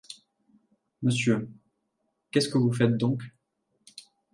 Monsieur, 1.03 1.47
qu'est-ce 2.31 2.49
que 2.49 2.57
vous 2.57 2.73
faites 2.73 2.97
donc? 2.97 3.21